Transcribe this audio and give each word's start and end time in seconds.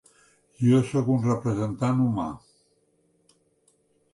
Jo 0.61 0.79
sóc 0.91 1.03
com 1.09 1.17
un 1.17 1.21
representant 1.27 2.01
humà. 2.07 2.27